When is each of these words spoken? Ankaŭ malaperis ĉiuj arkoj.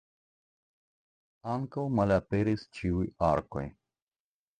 Ankaŭ 1.55 1.83
malaperis 1.99 2.63
ĉiuj 2.79 3.05
arkoj. 3.29 3.63